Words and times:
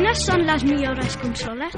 Quines 0.00 0.20
són 0.24 0.46
les 0.48 0.62
millors 0.64 1.16
consoles? 1.20 1.74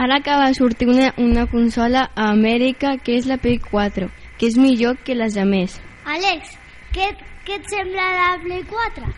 Ara 0.00 0.16
acaba 0.16 0.46
de 0.46 0.54
sortir 0.56 0.88
una, 0.88 1.10
una 1.18 1.44
consola 1.52 2.06
a 2.16 2.30
Amèrica 2.30 2.94
que 2.96 3.18
és 3.18 3.28
la 3.28 3.36
Play 3.44 3.60
4, 3.68 4.08
que 4.40 4.48
és 4.48 4.56
millor 4.56 4.96
que 5.04 5.18
les 5.20 5.36
més. 5.52 5.76
Àlex, 6.16 6.56
què, 6.96 7.12
què 7.44 7.60
et 7.60 7.70
sembla 7.76 8.08
la 8.22 8.32
Play 8.48 8.64
4? 8.72 9.12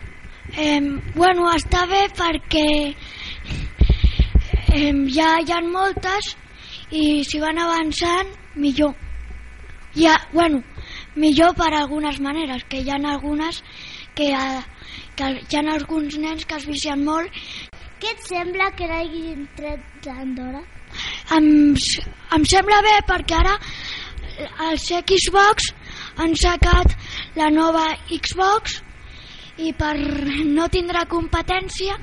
Eh, 0.67 0.83
bueno, 1.15 1.47
està 1.55 1.87
bé 1.87 2.03
perquè 2.19 2.67
eh, 4.75 4.93
ja 5.15 5.33
hi 5.39 5.55
ha 5.55 5.63
moltes 5.71 6.35
i 6.91 7.23
si 7.23 7.39
van 7.39 7.63
avançant, 7.71 8.35
millor. 8.59 9.06
Ja, 9.95 10.15
bueno, 10.33 10.63
millor 11.15 11.55
per 11.55 11.73
algunes 11.73 12.19
maneres, 12.19 12.63
que 12.69 12.81
hi 12.81 12.89
ha 12.91 12.97
algunes 13.11 13.63
que, 14.15 14.31
eh, 14.31 14.63
que 15.15 15.31
hi 15.49 15.57
ha 15.57 15.63
alguns 15.73 16.17
nens 16.17 16.45
que 16.45 16.55
es 16.55 16.65
vicien 16.65 17.03
molt. 17.05 17.31
Què 18.01 18.13
et 18.13 18.25
sembla 18.27 18.71
que 18.77 18.89
l'hagin 18.89 19.47
tret 19.57 19.85
d'Andorra? 20.05 20.61
Em, 21.35 21.47
em 22.35 22.45
sembla 22.45 22.81
bé 22.85 22.95
perquè 23.07 23.39
ara 23.39 23.55
els 24.69 24.85
Xbox 25.09 25.71
han 26.21 26.35
sacat 26.37 26.93
la 27.35 27.49
nova 27.53 27.87
Xbox 28.09 28.81
i 29.57 29.73
per 29.73 29.95
no 29.97 30.67
tindre 30.69 31.05
competència 31.09 31.97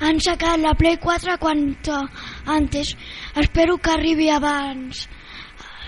han 0.00 0.18
sacat 0.20 0.58
la 0.58 0.74
Play 0.74 0.98
4 0.98 1.38
quanto 1.38 2.00
antes. 2.46 2.96
Espero 3.36 3.78
que 3.78 3.90
arribi 3.92 4.28
abans, 4.30 5.08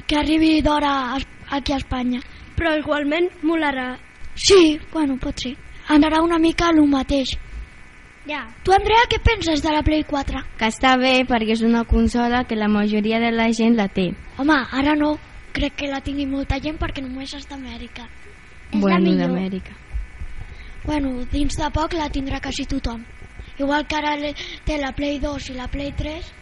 que 0.06 0.18
arribi 0.18 0.60
d'hora 0.62 1.16
aquí 1.50 1.73
a 1.73 1.80
Espanya. 1.80 2.20
Però 2.56 2.77
igualment 2.78 3.28
molarà. 3.42 3.96
Sí, 4.34 4.78
bueno, 4.92 5.16
pot 5.21 5.38
ser. 5.40 5.57
Anarà 5.88 6.21
una 6.23 6.38
mica 6.38 6.71
el 6.71 6.82
mateix. 6.88 7.37
Ja. 8.26 8.43
Tu, 8.65 8.73
Andrea, 8.74 9.06
què 9.09 9.21
penses 9.23 9.62
de 9.62 9.71
la 9.71 9.84
Play 9.87 10.02
4? 10.02 10.43
Que 10.59 10.68
està 10.73 10.96
bé 10.98 11.21
perquè 11.29 11.54
és 11.54 11.62
una 11.62 11.84
consola 11.87 12.43
que 12.45 12.59
la 12.59 12.66
majoria 12.68 13.21
de 13.23 13.30
la 13.30 13.46
gent 13.54 13.76
la 13.79 13.87
té. 13.88 14.10
Home, 14.37 14.56
ara 14.73 14.96
no. 14.98 15.15
Crec 15.56 15.76
que 15.79 15.88
la 15.88 16.02
tingui 16.04 16.26
molta 16.26 16.59
gent 16.60 16.76
perquè 16.80 17.04
només 17.04 17.32
és 17.38 17.46
d'Amèrica. 17.49 18.09
És 18.73 18.74
la 18.74 18.80
bueno, 18.80 19.04
millor. 19.04 19.30
d'Amèrica. 19.30 19.76
Bueno, 20.87 21.12
dins 21.30 21.56
de 21.56 21.71
poc 21.74 21.95
la 21.95 22.10
tindrà 22.10 22.40
quasi 22.43 22.66
tothom. 22.66 23.04
Igual 23.59 23.87
que 23.87 23.96
ara 23.96 24.16
té 24.66 24.76
la 24.78 24.93
Play 24.93 25.21
2 25.23 25.51
i 25.51 25.54
la 25.56 25.68
Play 25.71 25.93
3. 25.96 26.32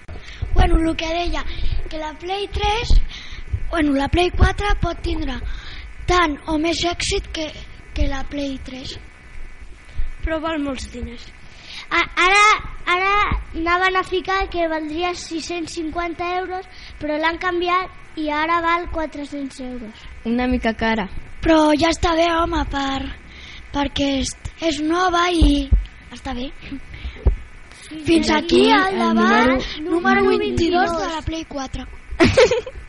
Bueno, 0.55 0.81
el 0.81 0.97
que 0.97 1.13
deia, 1.13 1.45
que 1.91 1.99
la 1.99 2.13
Play 2.19 2.49
3, 2.49 2.95
bueno, 3.75 3.93
la 3.93 4.07
Play 4.07 4.31
4 4.31 4.77
pot 4.79 5.01
tindre 5.03 5.35
tant 6.07 6.37
o 6.47 6.55
més 6.63 6.79
èxit 6.87 7.25
que, 7.35 7.49
que 7.91 8.05
la 8.07 8.21
Play 8.31 8.53
3. 8.63 8.93
Però 10.23 10.39
val 10.45 10.61
molts 10.63 10.87
diners. 10.93 11.25
A, 11.91 11.99
ara, 11.99 12.45
ara 12.95 13.17
anaven 13.59 13.99
a 13.99 14.05
ficar 14.07 14.45
que 14.53 14.69
valdria 14.71 15.11
650 15.19 16.29
euros, 16.37 16.69
però 17.01 17.17
l'han 17.19 17.41
canviat 17.43 18.21
i 18.23 18.29
ara 18.31 18.61
val 18.63 18.87
400 18.95 19.59
euros. 19.67 20.07
Una 20.31 20.47
mica 20.47 20.77
cara. 20.79 21.09
Però 21.43 21.75
ja 21.75 21.91
està 21.91 22.15
bé, 22.15 22.29
home, 22.31 22.63
per, 22.71 23.11
perquè 23.75 24.13
és, 24.21 24.37
és 24.71 24.79
nova 24.87 25.25
i 25.35 25.65
està 26.15 26.37
bé. 26.39 26.47
Fins 28.07 28.31
aquí 28.39 28.69
al 28.71 28.95
el 28.95 29.03
debat 29.03 29.69
número 29.83 30.25
22 30.31 30.97
de 31.03 31.13
la 31.19 31.27
Play 31.27 31.43
4. 31.51 31.91